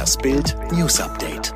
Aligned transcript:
Das 0.00 0.16
Bild 0.16 0.56
News 0.72 0.98
Update. 0.98 1.52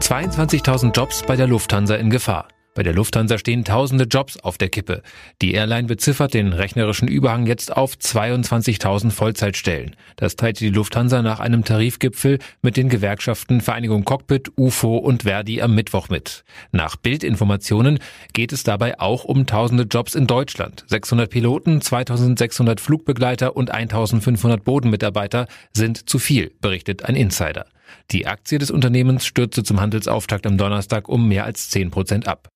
22.000 0.00 0.90
Jobs 0.90 1.22
bei 1.22 1.36
der 1.36 1.46
Lufthansa 1.46 1.94
in 1.94 2.10
Gefahr. 2.10 2.48
Bei 2.76 2.82
der 2.82 2.92
Lufthansa 2.92 3.38
stehen 3.38 3.64
tausende 3.64 4.02
Jobs 4.02 4.36
auf 4.36 4.58
der 4.58 4.68
Kippe. 4.68 5.02
Die 5.40 5.52
Airline 5.52 5.86
beziffert 5.86 6.34
den 6.34 6.52
rechnerischen 6.52 7.06
Überhang 7.06 7.46
jetzt 7.46 7.74
auf 7.74 7.94
22.000 7.94 9.12
Vollzeitstellen. 9.12 9.94
Das 10.16 10.34
teilte 10.34 10.64
die 10.64 10.70
Lufthansa 10.70 11.22
nach 11.22 11.38
einem 11.38 11.62
Tarifgipfel 11.62 12.40
mit 12.62 12.76
den 12.76 12.88
Gewerkschaften 12.88 13.60
Vereinigung 13.60 14.04
Cockpit, 14.04 14.50
UFO 14.56 14.96
und 14.96 15.22
Verdi 15.22 15.62
am 15.62 15.76
Mittwoch 15.76 16.08
mit. 16.08 16.44
Nach 16.72 16.96
Bildinformationen 16.96 18.00
geht 18.32 18.52
es 18.52 18.64
dabei 18.64 18.98
auch 18.98 19.22
um 19.22 19.46
tausende 19.46 19.84
Jobs 19.84 20.16
in 20.16 20.26
Deutschland. 20.26 20.84
600 20.88 21.30
Piloten, 21.30 21.80
2600 21.80 22.80
Flugbegleiter 22.80 23.54
und 23.54 23.70
1500 23.70 24.64
Bodenmitarbeiter 24.64 25.46
sind 25.72 26.10
zu 26.10 26.18
viel, 26.18 26.50
berichtet 26.60 27.04
ein 27.04 27.14
Insider. 27.14 27.66
Die 28.10 28.26
Aktie 28.26 28.58
des 28.58 28.72
Unternehmens 28.72 29.24
stürzte 29.26 29.62
zum 29.62 29.80
Handelsauftakt 29.80 30.44
am 30.44 30.58
Donnerstag 30.58 31.08
um 31.08 31.28
mehr 31.28 31.44
als 31.44 31.70
10 31.70 31.92
Prozent 31.92 32.26
ab. 32.26 32.48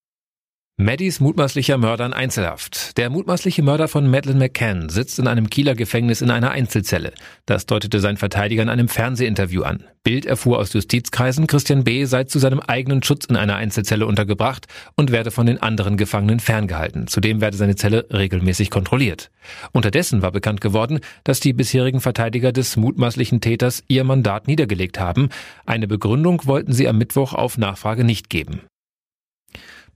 Maddys 0.80 1.18
mutmaßlicher 1.18 1.76
Mörder 1.76 2.06
in 2.06 2.12
Einzelhaft. 2.12 2.96
Der 2.98 3.10
mutmaßliche 3.10 3.64
Mörder 3.64 3.88
von 3.88 4.08
Madeleine 4.08 4.38
McCann 4.38 4.88
sitzt 4.88 5.18
in 5.18 5.26
einem 5.26 5.50
Kieler 5.50 5.74
Gefängnis 5.74 6.22
in 6.22 6.30
einer 6.30 6.52
Einzelzelle. 6.52 7.14
Das 7.46 7.66
deutete 7.66 7.98
sein 7.98 8.16
Verteidiger 8.16 8.62
in 8.62 8.68
einem 8.68 8.86
Fernsehinterview 8.86 9.62
an. 9.62 9.82
Bild 10.04 10.24
erfuhr 10.24 10.56
aus 10.60 10.72
Justizkreisen, 10.72 11.48
Christian 11.48 11.82
B. 11.82 12.04
sei 12.04 12.24
zu 12.24 12.38
seinem 12.38 12.60
eigenen 12.60 13.02
Schutz 13.02 13.24
in 13.24 13.34
einer 13.34 13.56
Einzelzelle 13.56 14.06
untergebracht 14.06 14.68
und 14.94 15.10
werde 15.10 15.32
von 15.32 15.46
den 15.46 15.60
anderen 15.60 15.96
Gefangenen 15.96 16.38
ferngehalten. 16.38 17.08
Zudem 17.08 17.40
werde 17.40 17.56
seine 17.56 17.74
Zelle 17.74 18.06
regelmäßig 18.12 18.70
kontrolliert. 18.70 19.32
Unterdessen 19.72 20.22
war 20.22 20.30
bekannt 20.30 20.60
geworden, 20.60 21.00
dass 21.24 21.40
die 21.40 21.54
bisherigen 21.54 22.00
Verteidiger 22.00 22.52
des 22.52 22.76
mutmaßlichen 22.76 23.40
Täters 23.40 23.82
ihr 23.88 24.04
Mandat 24.04 24.46
niedergelegt 24.46 25.00
haben. 25.00 25.30
Eine 25.66 25.88
Begründung 25.88 26.46
wollten 26.46 26.72
sie 26.72 26.86
am 26.86 26.98
Mittwoch 26.98 27.32
auf 27.34 27.58
Nachfrage 27.58 28.04
nicht 28.04 28.30
geben. 28.30 28.60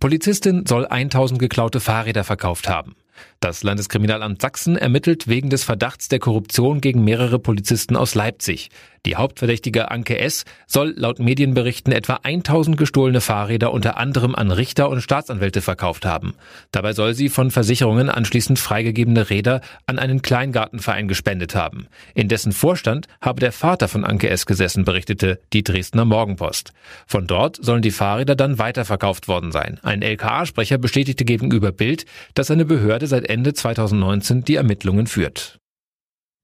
Polizistin 0.02 0.66
soll 0.66 0.84
1000 0.84 1.38
geklaute 1.38 1.78
Fahrräder 1.78 2.24
verkauft 2.24 2.68
haben. 2.68 2.96
Das 3.42 3.64
Landeskriminalamt 3.64 4.40
Sachsen 4.40 4.76
ermittelt 4.76 5.26
wegen 5.26 5.50
des 5.50 5.64
Verdachts 5.64 6.06
der 6.06 6.20
Korruption 6.20 6.80
gegen 6.80 7.02
mehrere 7.02 7.40
Polizisten 7.40 7.96
aus 7.96 8.14
Leipzig. 8.14 8.70
Die 9.04 9.16
Hauptverdächtige 9.16 9.90
Anke 9.90 10.16
S. 10.16 10.44
soll 10.68 10.94
laut 10.96 11.18
Medienberichten 11.18 11.92
etwa 11.92 12.20
1000 12.22 12.76
gestohlene 12.76 13.20
Fahrräder 13.20 13.72
unter 13.72 13.96
anderem 13.96 14.36
an 14.36 14.52
Richter 14.52 14.88
und 14.88 15.00
Staatsanwälte 15.00 15.60
verkauft 15.60 16.06
haben. 16.06 16.34
Dabei 16.70 16.92
soll 16.92 17.14
sie 17.14 17.28
von 17.28 17.50
Versicherungen 17.50 18.08
anschließend 18.08 18.60
freigegebene 18.60 19.28
Räder 19.28 19.60
an 19.86 19.98
einen 19.98 20.22
Kleingartenverein 20.22 21.08
gespendet 21.08 21.56
haben. 21.56 21.88
In 22.14 22.28
dessen 22.28 22.52
Vorstand 22.52 23.08
habe 23.20 23.40
der 23.40 23.50
Vater 23.50 23.88
von 23.88 24.04
Anke 24.04 24.30
S. 24.30 24.46
gesessen, 24.46 24.84
berichtete 24.84 25.40
die 25.52 25.64
Dresdner 25.64 26.04
Morgenpost. 26.04 26.72
Von 27.08 27.26
dort 27.26 27.58
sollen 27.60 27.82
die 27.82 27.90
Fahrräder 27.90 28.36
dann 28.36 28.58
weiterverkauft 28.58 29.26
worden 29.26 29.50
sein. 29.50 29.80
Ein 29.82 30.02
LKA-Sprecher 30.02 30.78
bestätigte 30.78 31.24
gegenüber 31.24 31.72
Bild, 31.72 32.06
dass 32.34 32.52
eine 32.52 32.64
Behörde 32.64 33.08
seit 33.08 33.28
Ende 33.32 33.54
2019 33.54 34.44
die 34.44 34.56
Ermittlungen 34.56 35.06
führt. 35.06 35.61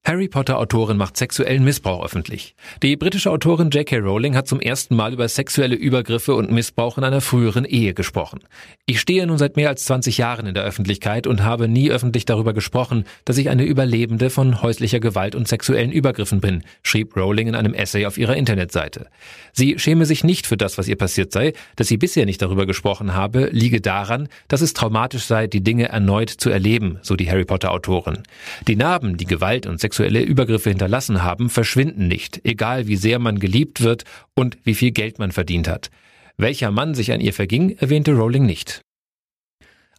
Harry 0.08 0.26
Potter 0.26 0.56
Autorin 0.56 0.96
macht 0.96 1.18
sexuellen 1.18 1.64
Missbrauch 1.64 2.02
öffentlich. 2.02 2.54
Die 2.82 2.96
britische 2.96 3.30
Autorin 3.30 3.68
J.K. 3.68 3.98
Rowling 3.98 4.36
hat 4.36 4.48
zum 4.48 4.58
ersten 4.58 4.96
Mal 4.96 5.12
über 5.12 5.28
sexuelle 5.28 5.74
Übergriffe 5.74 6.34
und 6.34 6.50
Missbrauch 6.50 6.96
in 6.96 7.04
einer 7.04 7.20
früheren 7.20 7.66
Ehe 7.66 7.92
gesprochen. 7.92 8.40
Ich 8.86 9.00
stehe 9.00 9.26
nun 9.26 9.36
seit 9.36 9.56
mehr 9.56 9.68
als 9.68 9.84
20 9.84 10.16
Jahren 10.16 10.46
in 10.46 10.54
der 10.54 10.64
Öffentlichkeit 10.64 11.26
und 11.26 11.44
habe 11.44 11.68
nie 11.68 11.90
öffentlich 11.90 12.24
darüber 12.24 12.54
gesprochen, 12.54 13.04
dass 13.26 13.36
ich 13.36 13.50
eine 13.50 13.64
Überlebende 13.64 14.30
von 14.30 14.62
häuslicher 14.62 14.98
Gewalt 14.98 15.34
und 15.34 15.46
sexuellen 15.46 15.92
Übergriffen 15.92 16.40
bin, 16.40 16.64
schrieb 16.82 17.14
Rowling 17.14 17.48
in 17.48 17.54
einem 17.54 17.74
Essay 17.74 18.06
auf 18.06 18.16
ihrer 18.16 18.34
Internetseite. 18.34 19.08
Sie 19.52 19.78
schäme 19.78 20.06
sich 20.06 20.24
nicht 20.24 20.46
für 20.46 20.56
das, 20.56 20.78
was 20.78 20.88
ihr 20.88 20.96
passiert 20.96 21.32
sei, 21.32 21.52
dass 21.76 21.88
sie 21.88 21.98
bisher 21.98 22.24
nicht 22.24 22.40
darüber 22.40 22.64
gesprochen 22.64 23.12
habe, 23.14 23.50
liege 23.52 23.82
daran, 23.82 24.30
dass 24.48 24.62
es 24.62 24.72
traumatisch 24.72 25.24
sei, 25.24 25.48
die 25.48 25.62
Dinge 25.62 25.90
erneut 25.90 26.30
zu 26.30 26.48
erleben, 26.48 26.98
so 27.02 27.14
die 27.14 27.30
Harry 27.30 27.44
Potter 27.44 27.72
Autorin. 27.72 28.22
Die 28.68 28.76
Narben, 28.76 29.18
die 29.18 29.26
Gewalt 29.26 29.66
und 29.66 29.78
sexuelle 29.98 30.22
Übergriffe 30.22 30.68
hinterlassen 30.68 31.24
haben, 31.24 31.50
verschwinden 31.50 32.06
nicht, 32.06 32.40
egal 32.44 32.86
wie 32.86 32.94
sehr 32.94 33.18
man 33.18 33.40
geliebt 33.40 33.80
wird 33.80 34.04
und 34.36 34.56
wie 34.62 34.74
viel 34.74 34.92
Geld 34.92 35.18
man 35.18 35.32
verdient 35.32 35.66
hat. 35.66 35.90
Welcher 36.36 36.70
Mann 36.70 36.94
sich 36.94 37.10
an 37.10 37.20
ihr 37.20 37.32
verging, 37.32 37.76
erwähnte 37.78 38.12
Rowling 38.12 38.46
nicht. 38.46 38.80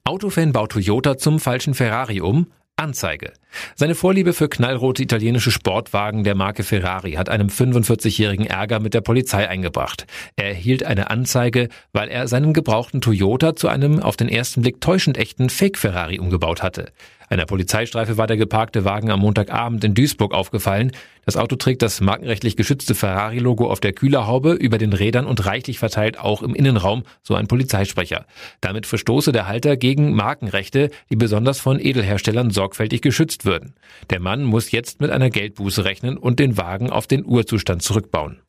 Autofan 0.06 0.54
baut 0.54 0.72
Toyota 0.72 1.18
zum 1.18 1.38
falschen 1.42 1.74
Ferrari 1.74 2.22
um, 2.22 2.48
Anzeige. 2.78 3.34
Seine 3.76 3.96
Vorliebe 3.96 4.34
für 4.34 4.50
knallrote 4.50 5.04
italienische 5.04 5.52
Sportwagen 5.52 6.24
der 6.24 6.36
Marke 6.36 6.64
Ferrari 6.64 7.14
hat 7.14 7.30
einem 7.30 7.48
45-jährigen 7.48 8.46
Ärger 8.46 8.80
mit 8.80 8.94
der 8.94 9.02
Polizei 9.02 9.48
eingebracht. 9.48 10.06
Er 10.36 10.50
erhielt 10.50 10.84
eine 10.84 11.10
Anzeige, 11.10 11.70
weil 11.94 12.10
er 12.10 12.28
seinen 12.28 12.54
gebrauchten 12.54 13.02
Toyota 13.02 13.56
zu 13.56 13.68
einem 13.68 14.00
auf 14.00 14.18
den 14.18 14.30
ersten 14.30 14.62
Blick 14.62 14.82
täuschend 14.82 15.18
echten 15.18 15.50
Fake-Ferrari 15.50 16.20
umgebaut 16.20 16.62
hatte. 16.62 16.92
Einer 17.30 17.46
Polizeistreife 17.46 18.18
war 18.18 18.26
der 18.26 18.38
geparkte 18.38 18.86
Wagen 18.86 19.12
am 19.12 19.20
Montagabend 19.20 19.84
in 19.84 19.94
Duisburg 19.94 20.34
aufgefallen. 20.34 20.92
Das 21.26 21.38
Auto 21.38 21.58
trägt 21.58 21.84
das 21.84 22.02
markenrechtlich 22.02 22.56
geschützte 22.56 22.96
Ferrari-Logo 22.96 23.70
auf 23.70 23.80
der 23.80 23.94
Kühlerhaube, 23.94 24.54
über 24.54 24.80
den 24.80 24.94
Rädern 24.94 25.28
und 25.28 25.46
reichlich 25.46 25.78
verteilt 25.78 26.20
auch 26.20 26.42
im 26.42 26.56
Innenraum, 26.56 27.04
so 27.22 27.36
ein 27.36 27.48
Polizeisprecher. 27.48 28.26
Damit 28.62 28.88
verstoße 28.88 29.31
der 29.31 29.48
Halter 29.48 29.78
gegen 29.78 30.16
Markenrechte, 30.16 30.90
die 31.12 31.16
besonders 31.16 31.60
von 31.60 31.80
Edelherstellern 31.80 32.50
sorgfältig 32.50 33.04
geschützt 33.04 33.39
würden. 33.46 33.74
Der 34.10 34.20
Mann 34.20 34.44
muss 34.44 34.72
jetzt 34.72 35.02
mit 35.02 35.12
einer 35.12 35.30
Geldbuße 35.30 35.86
rechnen 35.86 36.18
und 36.18 36.40
den 36.40 36.58
Wagen 36.58 36.90
auf 36.90 37.08
den 37.08 37.26
Urzustand 37.26 37.82
zurückbauen. 37.82 38.40